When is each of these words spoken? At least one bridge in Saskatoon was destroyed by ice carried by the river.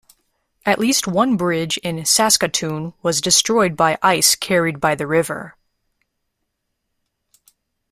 At 0.65 0.79
least 0.79 1.07
one 1.07 1.37
bridge 1.37 1.77
in 1.83 2.03
Saskatoon 2.07 2.95
was 3.03 3.21
destroyed 3.21 3.77
by 3.77 3.99
ice 4.01 4.33
carried 4.33 4.79
by 4.79 4.95
the 4.95 5.05
river. 5.05 5.55